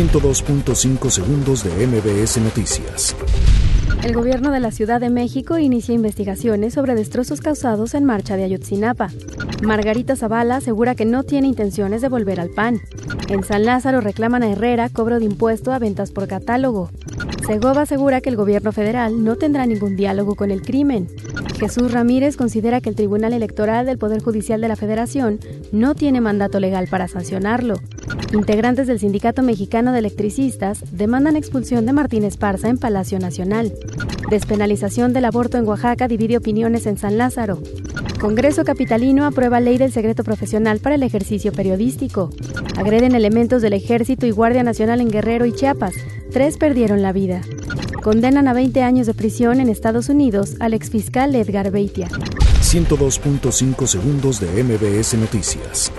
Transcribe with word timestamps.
102.5 0.00 1.10
segundos 1.10 1.62
de 1.62 1.86
MBS 1.86 2.38
Noticias. 2.38 3.14
El 4.02 4.14
gobierno 4.14 4.50
de 4.50 4.58
la 4.58 4.70
Ciudad 4.70 4.98
de 4.98 5.10
México 5.10 5.58
inicia 5.58 5.94
investigaciones 5.94 6.72
sobre 6.72 6.94
destrozos 6.94 7.42
causados 7.42 7.92
en 7.92 8.06
marcha 8.06 8.38
de 8.38 8.44
Ayotzinapa. 8.44 9.10
Margarita 9.62 10.16
Zavala 10.16 10.56
asegura 10.56 10.94
que 10.94 11.04
no 11.04 11.22
tiene 11.24 11.48
intenciones 11.48 12.00
de 12.00 12.08
volver 12.08 12.40
al 12.40 12.48
PAN. 12.48 12.80
En 13.28 13.44
San 13.44 13.66
Lázaro 13.66 14.00
reclaman 14.00 14.42
a 14.42 14.50
Herrera 14.50 14.88
cobro 14.88 15.18
de 15.18 15.26
impuesto 15.26 15.70
a 15.70 15.78
ventas 15.78 16.12
por 16.12 16.26
catálogo. 16.28 16.88
Segova 17.46 17.82
asegura 17.82 18.22
que 18.22 18.30
el 18.30 18.36
gobierno 18.36 18.72
federal 18.72 19.22
no 19.22 19.36
tendrá 19.36 19.66
ningún 19.66 19.96
diálogo 19.96 20.34
con 20.34 20.50
el 20.50 20.62
crimen. 20.62 21.08
Jesús 21.58 21.92
Ramírez 21.92 22.38
considera 22.38 22.80
que 22.80 22.88
el 22.88 22.96
Tribunal 22.96 23.34
Electoral 23.34 23.84
del 23.84 23.98
Poder 23.98 24.22
Judicial 24.22 24.62
de 24.62 24.68
la 24.68 24.76
Federación 24.76 25.40
no 25.72 25.94
tiene 25.94 26.22
mandato 26.22 26.58
legal 26.58 26.88
para 26.88 27.06
sancionarlo. 27.06 27.74
Integrantes 28.32 28.86
del 28.86 29.00
Sindicato 29.00 29.42
Mexicano 29.42 29.92
de 29.92 29.98
Electricistas 29.98 30.84
demandan 30.92 31.34
expulsión 31.34 31.84
de 31.84 31.92
Martín 31.92 32.22
Esparza 32.22 32.68
en 32.68 32.78
Palacio 32.78 33.18
Nacional. 33.18 33.72
Despenalización 34.30 35.12
del 35.12 35.24
aborto 35.24 35.58
en 35.58 35.66
Oaxaca 35.66 36.06
divide 36.06 36.36
opiniones 36.36 36.86
en 36.86 36.96
San 36.96 37.18
Lázaro. 37.18 37.60
Congreso 38.20 38.64
Capitalino 38.64 39.24
aprueba 39.24 39.58
ley 39.58 39.78
del 39.78 39.90
secreto 39.90 40.22
profesional 40.22 40.78
para 40.78 40.94
el 40.94 41.02
ejercicio 41.02 41.52
periodístico. 41.52 42.30
Agreden 42.76 43.16
elementos 43.16 43.62
del 43.62 43.72
Ejército 43.72 44.26
y 44.26 44.30
Guardia 44.30 44.62
Nacional 44.62 45.00
en 45.00 45.10
Guerrero 45.10 45.44
y 45.44 45.52
Chiapas. 45.52 45.94
Tres 46.30 46.56
perdieron 46.56 47.02
la 47.02 47.12
vida. 47.12 47.40
Condenan 48.00 48.46
a 48.46 48.52
20 48.52 48.82
años 48.82 49.08
de 49.08 49.14
prisión 49.14 49.60
en 49.60 49.68
Estados 49.68 50.08
Unidos 50.08 50.54
al 50.60 50.74
exfiscal 50.74 51.34
Edgar 51.34 51.72
Beitia. 51.72 52.08
102.5 52.62 53.86
segundos 53.86 54.38
de 54.38 54.62
MBS 54.62 55.14
Noticias. 55.14 55.90